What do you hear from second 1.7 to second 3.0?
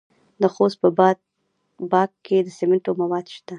باک کې د سمنټو